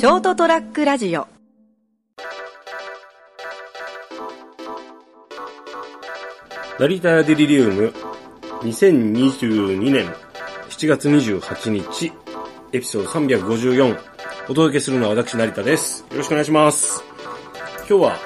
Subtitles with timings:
[0.00, 1.28] ショートトラックラジオ
[6.78, 7.92] 成田デリリウム
[8.62, 10.10] 2022年
[10.70, 12.12] 7月28日
[12.72, 13.98] エピソード354
[14.48, 16.06] お届けするのは私成田です。
[16.10, 17.04] よろしくお願いします。
[17.86, 18.16] 今日は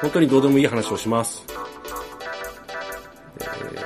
[0.00, 1.44] 本当にどうでもいい話をします。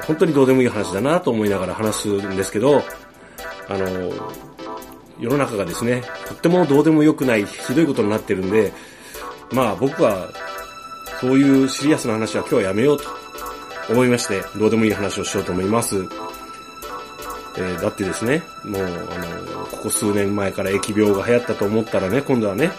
[0.07, 2.83] 本当にどうでもいい話だなと思いながら話すんですけど、
[3.69, 4.46] あの、
[5.19, 8.73] 世の中がですね、とってもどうでもよくないひどいことになってるんで、
[9.53, 10.29] まあ僕は
[11.21, 13.05] そういうシリアスな話は今日はやめようと
[13.91, 15.97] 思いまして、どうでもいい話をしようと思います。
[17.59, 22.71] えーだってですね、もう、あの、ここ数年前から疫病が流行ったと思ったらね、今度はね、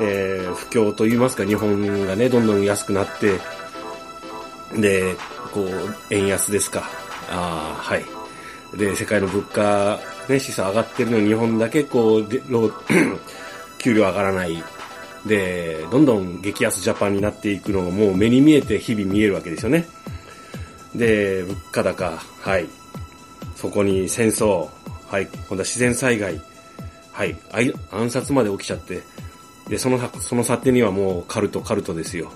[0.00, 3.38] えー不況といいますか、日本がね、どんどん安くなって、
[4.80, 5.16] で、
[5.52, 6.88] こう、円安ですか。
[7.30, 8.04] ああ、はい。
[8.74, 12.70] で、世界の物価、ね、資産上がってるのに日本だけこう、で労
[13.78, 14.62] 給料上がらない。
[15.26, 19.86] で、どんどん激安ジャパンになっていくのがもう目に見えて日々見えるわけですよね。
[20.94, 22.68] で、物価高、はい。
[23.56, 24.68] そこに戦争、
[25.08, 25.26] はい。
[25.26, 26.40] 今度は自然災害、
[27.12, 27.36] はい。
[27.90, 29.02] 暗殺まで起きちゃって、
[29.68, 32.30] で、その、その査定にはもうカルト、カルトですよ。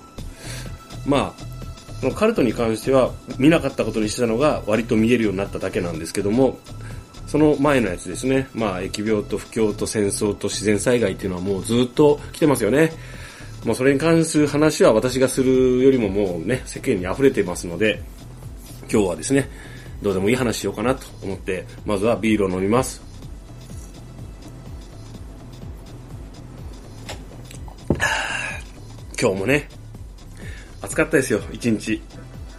[1.06, 1.49] まあ、
[2.14, 6.58] カルトに関しては見なかったことにしてたのが割と見えるようになっただけなんですけども、
[7.26, 8.48] その前のやつですね。
[8.54, 12.92] まあ、疫病と不況と戦争と自然災害っていうのはもうずっと来てますよね。
[13.64, 18.02] もうそれに関する話は私がするよりももうね、世間に溢れてますので、
[18.90, 19.48] 今日はですね、
[20.02, 23.02] どうでもいい話しようかなと思って、まずはビールを飲みます。
[29.20, 29.68] 今日もね、
[30.83, 32.00] 暑かったですよ、一日。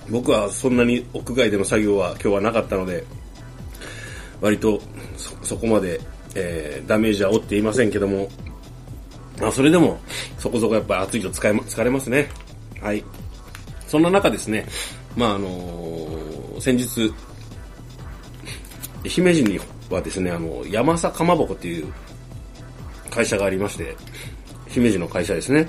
[0.10, 3.04] 僕はそんなに屋外での作業は今日はなかったので、
[4.42, 4.82] 割と
[5.18, 6.00] そそこまで、
[6.36, 8.30] えーダメージは負っていませんけども、
[9.40, 10.00] まあそれでも
[10.38, 12.30] そこそこやっぱり暑いと疲れま疲れますね。
[12.82, 13.04] はい。
[13.88, 14.66] そんな中ですね、
[15.16, 17.14] まああのー先日、
[19.04, 21.92] 姫路にはですね、あの、山佐かまぼこっていう
[23.10, 23.96] 会社がありまして、
[24.68, 25.68] 姫路の会社ですね。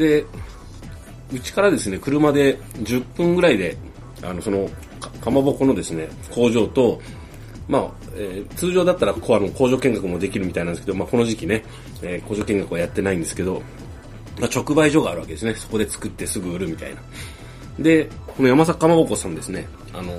[0.00, 0.24] で、
[1.30, 3.76] うちからですね、車で10分ぐらいで、
[4.22, 4.68] あの、その、
[5.20, 7.00] かまぼこのですね、工場と、
[7.68, 11.62] まあ、えー通常だったらこうあの工場見学もできるみたいなんですけど、まあ、この時期ね、
[12.02, 13.62] えー工場見学はやってないんですけど、
[14.40, 15.54] まあ、直売所があるわけですね。
[15.54, 17.02] そこで作ってすぐ売るみたいな。
[17.78, 20.12] で、この山坂かまぼこさんですね、あの、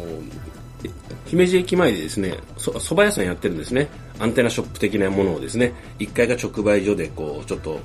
[1.26, 3.88] 姫路駅前でですね、そ蕎麦屋さんやってるんですね。
[4.20, 7.82] アンテナショップ的なものをですね、1階が直売所で、こう、ちょっと、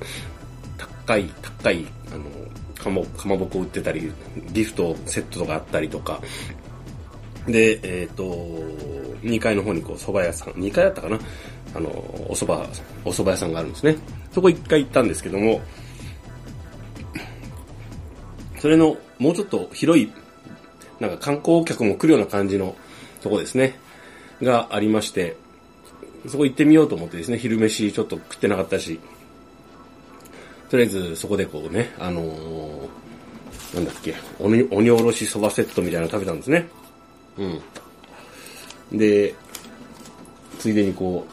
[1.07, 2.25] 高い、高い、あの、
[2.83, 4.11] かまかまぼこ売ってたり、
[4.51, 6.21] ギフトセットとかあったりとか、
[7.47, 8.23] で、えっ、と、
[9.23, 11.17] 2階の方にこう、蕎麦屋さん、2階だったかな？
[11.73, 12.69] あの、お蕎麦、
[13.05, 13.95] お蕎麦屋さんがあるんですね。
[14.33, 15.61] そこ1回行ったんですけども、
[18.59, 20.11] それの、もうちょっと広い、
[20.99, 22.75] なんか観光客も来るような感じの
[23.21, 23.79] とこですね、
[24.41, 25.37] がありまして、
[26.27, 28.99] そこ行ってみようと思ってですね、昼飯ちょっと食ってなかったし、
[30.69, 33.07] とりあえずそこでこうね、あのー
[33.73, 36.69] なんだっけ、鬼、鬼おろしそばセットみたいなの食べたんですね。
[37.37, 38.97] うん。
[38.97, 39.35] で、
[40.59, 41.27] ついでにこ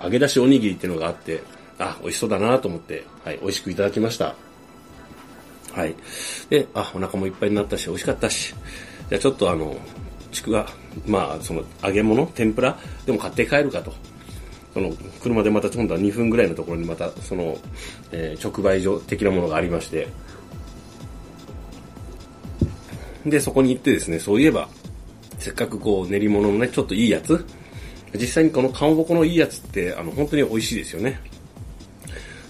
[0.00, 1.42] う、揚げ出しおにぎりっていうのがあって、
[1.78, 4.34] あ、美味しそうだなと思って、はい、美味しくいただきました。
[5.72, 5.94] はい。
[6.50, 8.54] で、あ、お腹もいっぱいになったし、美味しかったし、
[9.08, 9.76] じゃあちょっとあの、
[10.30, 10.66] ちくわ、
[11.06, 13.92] まあ、その、揚げ物、天ぷらでも買って帰るかと。
[14.74, 14.92] その、
[15.22, 17.56] 車でまた今度は2分ぐらいのところにまた、その、
[18.12, 20.08] えー直売所的なものがありまして、
[23.24, 24.68] で、そこに行ってですね、そういえば、
[25.38, 27.44] せっかくこう練り物のね、ちょっといいやつ、
[28.14, 31.20] 実際にこのかまぼこのいいやつって、あの、本当に美味しいですよね。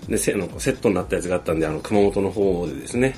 [0.09, 3.17] で、せあのセットになったやつがあったんで、あの、熊本の方でですね、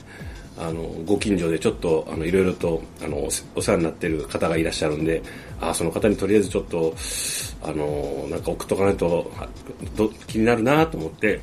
[0.59, 5.23] あの、ご近所でちょっと、あの、いろいろと、あの、お世話になってる方がいらっしゃるんで、
[5.61, 6.95] あその方にとりあえずちょっと、
[7.63, 9.31] あの、なんか送っとかないと、
[10.27, 11.41] 気になるなと思って、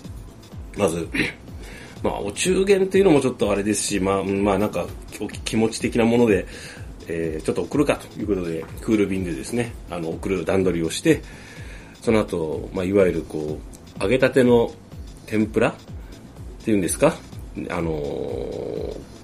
[0.76, 1.08] まず、
[2.02, 4.86] まあ、お中元っていうのもちょっとあれですし、まあ、まあ、なんか、
[5.44, 6.46] 気持ち的なもので、
[7.08, 11.22] えーちょっと送るかということで、クール便でですね、あの、送る段取りをして、
[12.02, 13.58] その後、まあ、いわゆるこ
[13.98, 14.72] う、揚げたての
[15.26, 15.74] 天ぷらっ
[16.64, 17.14] ていうんですか？
[17.68, 18.00] あの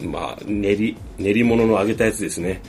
[0.01, 2.61] ーまあ、練り、練り物の揚げたやつですね。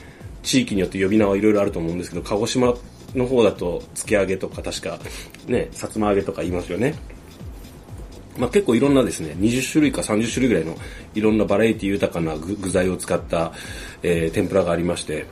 [0.48, 2.74] 地域によって呼び名はいろいろあると思うんですけど、鹿児島
[3.14, 4.98] の方だと、漬け揚げとか確か、
[5.46, 6.94] ね、さつま揚げとか言いますよね。
[8.38, 10.74] まあ、結構いろんなですね、20種類か30種類ぐらいの
[11.14, 13.52] いろんなバラエティ豊かな具材を使った、
[14.02, 15.26] えー天ぷらがありまして、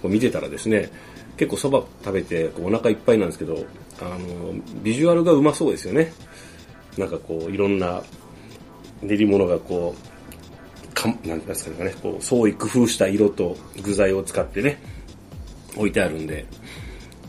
[0.00, 0.88] こう見てたらですね、
[1.36, 3.66] 結構そば食べてこうお腹いっぱいなんですけど、
[4.00, 6.14] あの、ビジュアルがうまそうですよね。
[6.96, 8.02] なんかこう、いろんな
[9.02, 10.09] 練り物がこう、
[11.00, 14.78] かなんですかね、こう、創意工夫した色と具材を使ってね、
[15.76, 16.44] 置いてあるんで、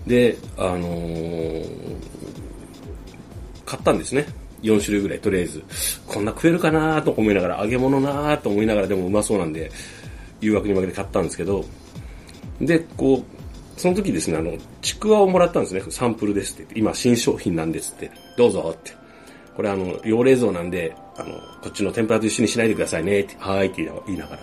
[0.06, 1.64] で、あのー、
[3.66, 4.26] 買ったんですね。
[4.64, 5.64] 4種類ぐらい、とりあえず。
[6.06, 9.72] こんな食えるかなと思いながら、揚げ物なと思いながら、でもうまそうなんで、
[10.42, 11.64] 誘惑に負けて買ったんですけど、
[12.60, 15.82] で、こう、その時ですね、あの、ちくわをもらったんですね。
[15.90, 18.92] サンプルですって、今新商品なんですって、どうぞって。
[19.56, 24.42] これあの、用冷蔵なんで、あの、こっちの天ぷらと一緒にしないでくださいね、って、はーいって言いながら。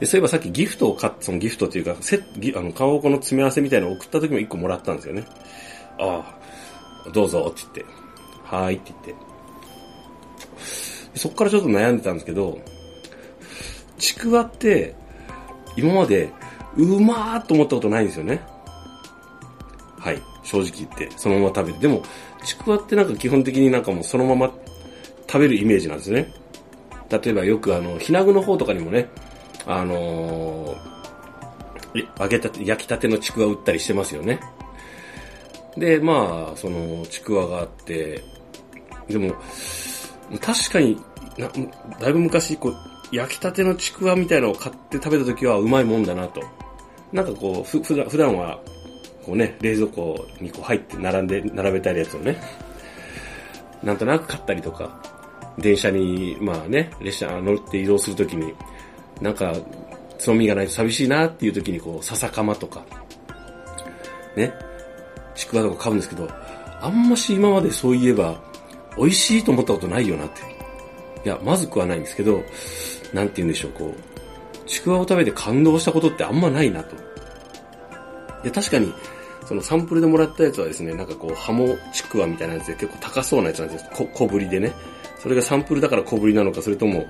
[0.00, 2.22] で、そういえばさっきギフトを買っそのギフトっていうか、セ
[2.56, 5.24] あの、顔この詰め合わせみたいなのを送った時も一個もらったんですよね。
[5.98, 6.36] あ
[7.06, 7.94] あ、どうぞって言って、
[8.44, 9.32] はーいって言って。
[11.14, 12.58] そっからちょっと悩んでたんですけど、
[13.98, 14.94] ちくわって、
[15.76, 16.32] 今まで、
[16.76, 18.40] うまーと思ったことないんですよね。
[19.98, 20.20] はい。
[20.42, 21.78] 正直言って、そのまま食べて。
[21.80, 22.02] でも、
[22.44, 24.52] ちくわってなんか基本的になんかもうそのまま
[25.26, 26.32] 食べるイメージなんですね。
[27.10, 29.08] 例えばよくあの、ひなぐの方とかにもね、
[29.66, 34.40] あのー、揚げたて、焼きたてのちくわ売ったりしてますよね。
[35.76, 38.22] で、まあ、その、ちくわがあって、
[39.08, 39.34] でも、
[40.40, 40.98] 確かに
[41.38, 41.50] な、
[42.00, 42.76] だいぶ昔、こう、
[43.14, 46.42] 焼きたてのちくわみたいなのを買って食べた時はうまいもんだなと。
[47.12, 48.60] なんかこう、ふ、普段、普段は、
[49.24, 52.36] こうね、冷蔵庫にこう入って並んで、並べたやつをね、
[53.82, 55.00] なんとなく買ったりとか、
[55.58, 58.52] 電車に、まあね、列車乗って移動するときに、
[59.20, 59.54] なんか、
[60.18, 62.84] つまみがないと寂しいなっていうときにこう、笹かまとか、
[64.36, 64.52] ね、
[65.34, 66.28] ちくわとか買うんですけど、
[66.80, 68.40] あんまし今までそういえば、
[68.96, 70.40] 美味しいと思ったことないよなって。
[71.24, 72.42] いや、まずくはないんですけど、
[73.12, 76.96] なんて言うんでしょう、こう、ちくわを食べて感動したことってあんまないなと。
[78.42, 78.92] で、確かに、
[79.46, 84.08] そのサンプルでもらったやつはですね、なんかこう、ハモちくわみたいなやつで結構高そうなやつなんですよ。
[84.12, 84.72] 小ぶりでね。
[85.18, 87.06] それがサンプルだから小ぶりなのか、それとも、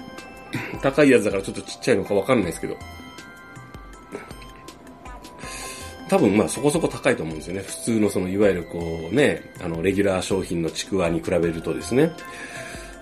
[0.82, 2.76] 高いやつだからちょっとちっちゃいのかわかんないですけど。
[6.08, 7.62] 多分まあそこそこ高いと思うんですよね。
[7.62, 12.12] 普通のそのいわゆるこうね、あのレギュラー商品のちくわに比べるとですね。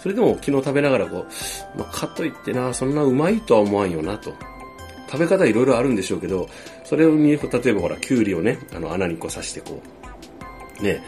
[0.01, 1.27] それでも昨日食べながらこ
[1.77, 4.35] う、まあ、かといってな、そんなうまいとは思わんよなと。
[5.15, 6.49] 食べ方いろいろあるんでしょうけど、
[6.83, 9.81] それを見ると、例えばほら、キュウリをね、あの穴にこう刺してこ
[10.81, 11.01] う、ね、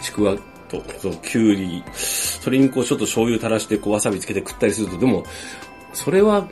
[0.00, 0.34] ちくわ
[0.70, 5.24] と、そう、キュウリ、それにこうちょっと醤油垂らしてこうわさびつけて食ったりすると、でも、
[5.92, 6.48] それは、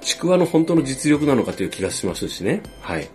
[0.00, 2.62] ちくわの本当の実力なのかという気がしますしね。
[2.80, 3.08] はい。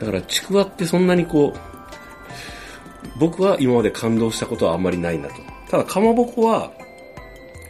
[0.00, 5.34] だから、ちくわってそんなにこう、僕は今まで感動したことはあんまりないなと。
[5.70, 6.72] ただ、かまぼこは、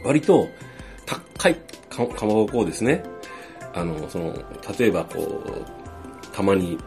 [0.03, 0.47] 割と、
[1.05, 1.55] 高い
[1.91, 3.03] かかまぼこをですね、
[3.73, 4.33] あの、その、
[4.79, 6.77] 例えばこう、たまに、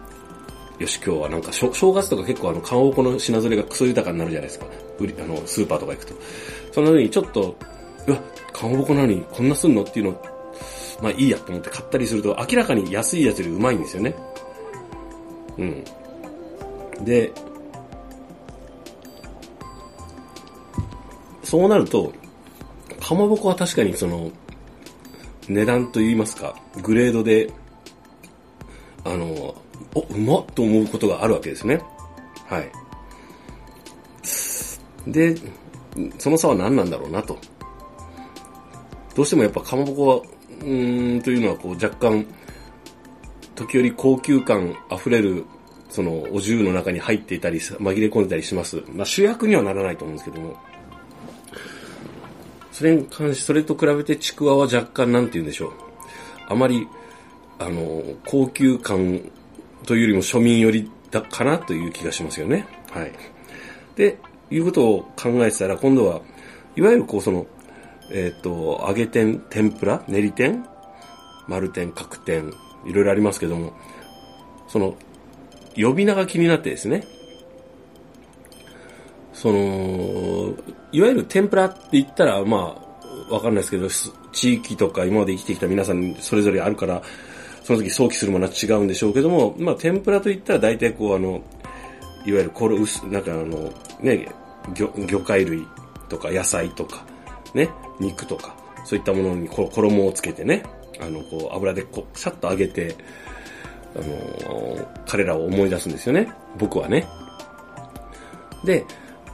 [0.78, 4.66] よし、今日はなんか正、月とか結構あの、かまぼこの品ぞれがクソ豊かになるじゃないですか。
[4.98, 6.14] 売り、あの、スーパーとか行くと。
[6.72, 7.54] そのようにちょっと、
[8.06, 8.18] うわ、
[8.52, 10.22] かまぼこなのにこんなすんのっていうの
[11.02, 14.14] まあいいやと思って買ったりすると、明らかに安いやつよりうまいんですよね。
[15.58, 15.84] うん。
[17.04, 17.30] で、
[21.42, 22.12] そうなると、
[23.00, 24.30] かまぼこは確かにその、
[25.48, 27.50] 値段と言いますか、グレードで、
[29.04, 29.54] あの、
[29.94, 31.80] お、うまっと思うことがあるわけですね。
[32.46, 32.70] はい。
[35.06, 35.36] で、
[36.18, 37.38] その差は何なんだろうなと。
[39.14, 42.26] どうしてもやっぱかまぼこは、うーん、というのはこう若干、
[43.54, 45.44] 時折高級感溢れる、
[45.90, 48.82] そのお重の中に入っていたり、紛れ込んでたりします。
[48.92, 50.56] まあ主役にはならないと思うんですけども。
[52.74, 55.72] それに関し、それと比べてちくわは若干なんて言うんでしょう。
[56.48, 56.88] あまり、
[57.60, 59.20] あの、高級感
[59.86, 62.66] というよりも庶民寄りだかなという気がしますよね。
[62.90, 63.12] はい。
[63.94, 64.18] で、
[64.50, 66.20] いうことを考えてたら、今度は、
[66.74, 67.46] いわゆるこうその、
[68.10, 70.66] えっ、ー、と、揚げ天、天ぷら練り天
[71.46, 72.52] 丸天、角天、
[72.84, 73.72] いろいろありますけども、
[74.66, 74.96] その、
[75.76, 77.04] 呼び名が気になってですね。
[79.44, 80.54] その、
[80.90, 82.74] いわゆる天ぷらって言ったら、ま
[83.28, 83.90] あ、わかんないですけど、
[84.32, 87.02] 地域とか今まで生きてきた皆さんそれぞれあるから、
[87.62, 91.42] その時想起するものは違うんでしょうけども、まあ、天ぷらと言ったら大体こう、あの、
[92.24, 93.70] いわゆるこれ、なんかあの、
[94.00, 94.26] ね、
[94.74, 95.68] 魚魚介類
[96.08, 97.04] とか野菜とか、
[97.52, 97.68] ね、
[98.00, 100.62] 肉とか、そういったものにこ衣をつけてね、
[101.02, 102.96] あの、こう、油でこう、シャッと揚げて、
[103.94, 106.32] あの、彼らを思い出すんですよね。
[106.56, 107.06] 僕はね。
[108.64, 108.86] で、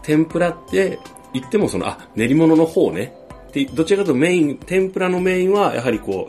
[0.02, 0.98] 天ぷらって
[1.32, 3.14] 言ってもその、あ、練り物の方ね。
[3.52, 6.28] で、どちらかというとメイン、天ぷらのメインは、やはりこ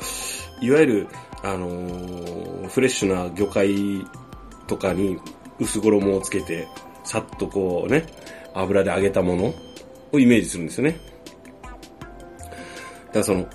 [0.61, 1.07] う、いわゆる、
[1.43, 4.05] あのー、フレッシュな魚介
[4.67, 5.17] とかに
[5.59, 6.67] 薄衣をつけて、
[7.03, 8.05] さっとこうね、
[8.53, 9.53] 油で揚げたもの
[10.11, 10.99] をイメージするんですよね。
[11.63, 13.45] だからその、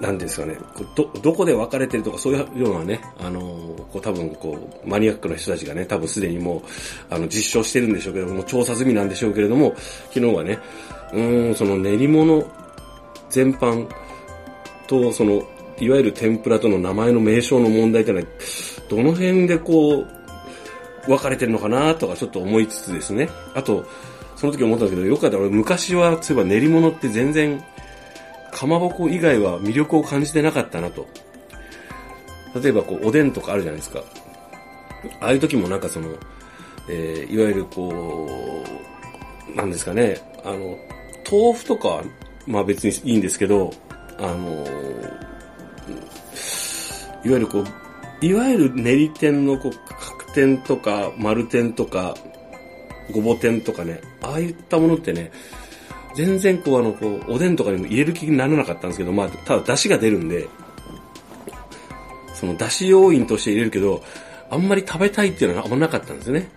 [0.00, 0.56] なんですかね、
[0.96, 6.62] ど、どこで分かれてるとかそういうようなね、あのこう多分こう、マニアックな人たちがね、多分すでにも
[7.10, 9.74] う、あの、実証してるんでしょうけども、調査済みなんでしょうけれども、
[10.12, 10.58] 昨日はね、
[11.12, 12.44] うん、その練り物
[13.28, 13.86] 全般
[14.86, 15.42] と、その、
[15.78, 18.24] いわゆる天ぷらとの名前の名称の問題ってのは、
[18.88, 20.06] どの辺でこう、
[21.06, 23.28] 分かれてるのかなとかちょっと思いつつですね。
[23.54, 23.84] あと、
[24.36, 27.62] その時思ったんですけど、よかったら俺昔は、そういえば練り物って全然、
[28.52, 31.06] かまぼこ以外は魅力を感じてなかったなと。
[32.62, 34.02] 例えばこう、おでんとかあるじゃないですか。
[35.20, 36.08] ああいう時もなんかその、
[36.88, 38.64] えー、いわゆるこ
[39.52, 40.76] う、なんですかね、あの、
[41.30, 42.02] 豆腐とか
[42.46, 43.72] まあ別にいいんですけど、
[44.18, 44.66] あの、
[47.24, 52.16] いわゆるこう、いわゆる練り天のこう、角天とか丸天とか、
[53.12, 55.30] ごぼ天とかね、ああいったものってね、
[56.14, 60.48] 全然こうあの、こう、おでんとかにも入れる気にならなかったんですけど、まあ、ただ出汁が出るんで、
[62.34, 64.02] その出汁要因として入れるけど、
[64.50, 66.48] あんまり食べたいっていうのはあんまなかったんですよね。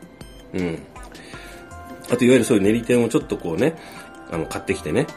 [0.54, 0.80] うん。
[2.10, 3.76] あと、いわゆるそういう練り天をちょっとこうね、
[4.32, 5.08] あの、買ってきてね、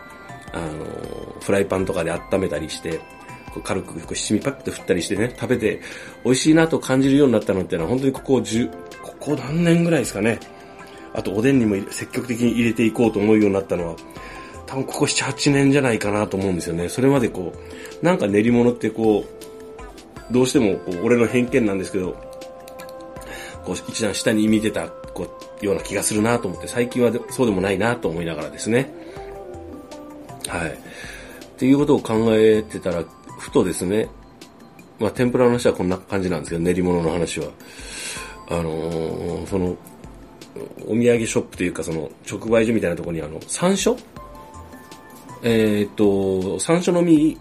[0.53, 3.01] あの、フライパンとかで温めたりして、
[3.63, 5.81] 軽くこう七味パッと振ったりしてね、食べて
[6.25, 8.71] 美味しいなと感じるようになったのってのは本当にここ10、
[9.03, 10.39] ここ何年ぐらいですかね。
[11.15, 13.97] あとおでんにも積極的に入れていこうと思うようになったのは、
[14.67, 16.89] 多分ここ7、8年じゃないかなと思うんですよね。
[16.89, 17.53] それまでこ
[18.03, 22.17] う、なんか練り物ってこう、どうしてもこう俺の偏見なんですけど、
[23.65, 28.93] こう一段下に見てたこうような気がするなと思って、最近はそうでもないなと思いながらですね。
[30.49, 30.71] はい。
[30.71, 30.75] っ
[31.57, 33.05] ていうことを考えてたら、
[33.39, 34.09] ふとですね、
[34.99, 37.47] まあ天ぷらの話はこんな感じなんですけど、練り物の話は。
[38.49, 39.77] あのー、その、
[40.87, 43.97] お土産ショップというか、その、直売所みたいなところに、あの、山椒
[45.43, 47.39] えー、と、山椒の実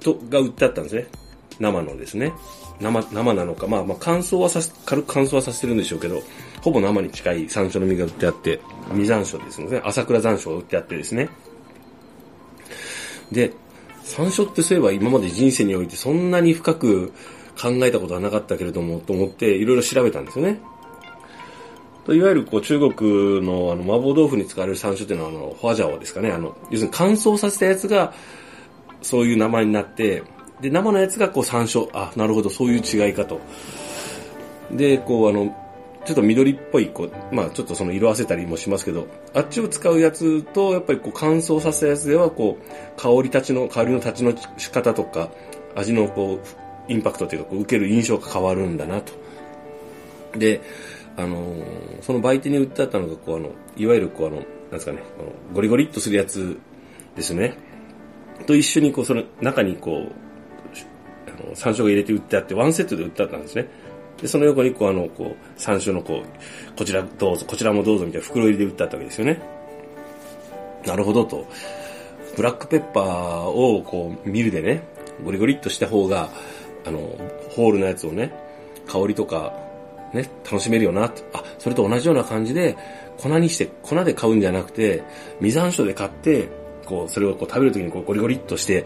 [0.00, 1.06] と、が売ってあったんですね。
[1.58, 2.32] 生のですね。
[2.80, 6.22] 生、生なのか、まあまあ乾燥はさ軽く乾燥はさせてるんでしょうけど、
[6.62, 8.60] ほぼ生に近い山椒の実が売ってあって、
[8.92, 9.80] 実山椒ですね。
[9.84, 11.28] 朝倉山椒が売ってあってですね。
[13.32, 13.52] で、
[14.04, 17.12] 山椒ってそういえば今まで人生においてそんなに深く
[17.60, 20.60] 考えたことはなかったけれども、と思っていろいろ調べたんですよね。
[22.14, 26.30] いわゆるこう中国のあの麻婆豆腐に使われる山椒っていうのはあの、ホアジャオですかね。
[26.30, 28.12] あの、要するに乾燥させたやつが
[29.02, 30.22] そういう名前になって、
[30.60, 33.40] で、生のやつがこう山椒、あ、なるほど、そういう違いかと。
[34.70, 35.54] で、こうあの、
[36.04, 45.30] ちょっと緑っぽい、こう、まあちょっとその色あせたりもしますけど、あっちを使うやつと、やっぱりこう乾燥させたやつでは、こう、香り立ちの、香りの立ちの仕方とか、
[45.74, 49.12] 味のこう、インパクトというか、こう受ける印象が変わるんだなと。
[50.38, 50.60] で、
[51.16, 56.58] あのー、その売店に売ってあったのが、こうあの、いわゆるこうあの、なんですかね、このゴリゴリっとするやつ
[57.14, 57.56] ですね。
[58.46, 60.12] と一緒にこう、その中にこう、
[61.26, 63.68] あの、山椒が入れて売ってあって、ワンセットで売ってあったんですね。
[64.20, 69.40] で、その横にこうあの、こう、山椒のこう、こちらどうぞ、こちらもどうぞみたいな袋入りで売ってあったわけですよね。
[70.86, 71.46] なるほどと。
[72.36, 74.82] ブラックペッパーをこう、ミルでね、
[75.24, 76.30] ゴリゴリっとした方が、
[76.84, 76.98] あの、
[77.50, 78.32] ホールのやつをね、
[78.86, 79.65] 香りとか、
[80.16, 82.76] ね、楽しめるよな、あ、それと同じような感じで、
[83.16, 85.04] 粉にして、粉で買うんじゃなくて、
[85.40, 86.48] 実山椒で買って、
[86.84, 88.84] こう、それをこう食べるときにこうゴリゴリっとして、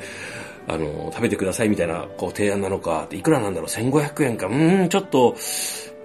[0.66, 5.37] あの、食べてくださいみたいな、こう、提案なのか、いくらなんだろう、1500円か、うん、ちょっと、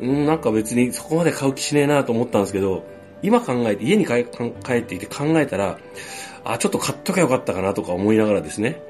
[0.01, 2.83] うん、なんか別にそこまで買う気しねえなと思ったんですけど、
[3.21, 4.25] 今考えて、家に帰っ
[4.83, 5.79] ていて考えたら、
[6.43, 8.81] あ、ちょっと買っときゃよかったかなとか思いながらですね。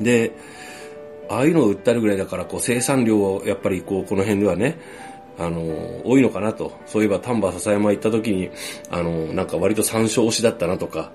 [0.00, 0.32] で、
[1.28, 4.78] ああいうのを売ってあるぐらいだから、こう、生産量を、やっぱりこう、この辺ではね、
[5.38, 5.60] あの、
[6.04, 6.72] 多いのかなと。
[6.86, 8.50] そういえば丹波篠山行った時に、
[8.90, 11.10] あの、なんか割と山椒推しだったなとか、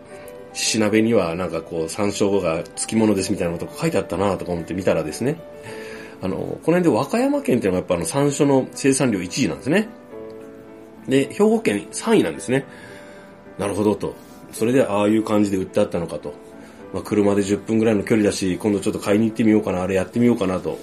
[0.54, 5.38] し鍋にはなんかこう山椒が付き物ですみたいなことが書いてあったなとか思って見たらですね、
[6.22, 9.90] あの、この辺で和歌山県っていうのがやっぱあの山椒の生産量1位なんですね。
[11.08, 12.66] で、兵庫県3位なんですね。
[13.58, 14.16] なるほどと。
[14.52, 16.34] それでああいう感じで売ってあったのかと。
[16.94, 20.78] まあ、車で10分ぐらいの距離だし、今度ちょっと買いに行ってみようかな、あれやってみようかなと。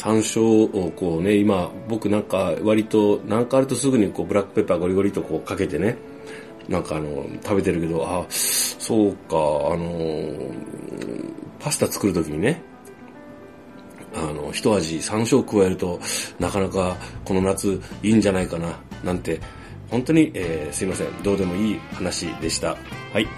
[0.00, 5.98] 山椒をこうね、今、僕なんか割と、なんかあるとすぐにこうブラックペッパーゴリゴリとこうかけてね、
[6.70, 10.54] なんかあの、食べてるけど、あ、そうか、あの、
[11.58, 12.62] パスタ作るときにね、
[14.14, 16.00] あの、一味山椒を加えると、
[16.38, 19.38] なかなかこの夏いいんじゃないかな、なんて、
[19.90, 22.68] 本当に、えー、すいません、どうでもいい話でした。
[23.12, 23.28] はい。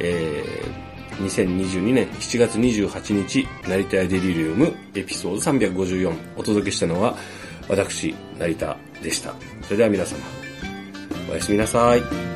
[0.00, 0.89] えー、
[1.20, 7.16] 2022年7月28日、成田屋デリリウムエピソード354お届けしたのは、
[7.68, 9.34] 私、成田でした。
[9.62, 10.18] それでは皆様、
[11.30, 12.30] おやすみなさい。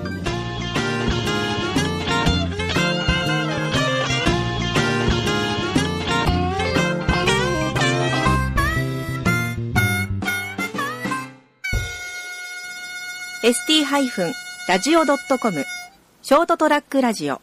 [13.44, 15.64] ST-radio.com
[16.22, 17.42] ショートトラックラジオ